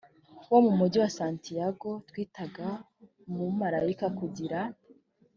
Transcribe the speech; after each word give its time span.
wo 0.51 0.59
mu 0.65 0.71
mugi 0.79 0.97
wa 1.03 1.09
santiago 1.17 1.89
twitaga 2.09 2.67
umumarayika 3.27 4.07
kugira 4.19 4.59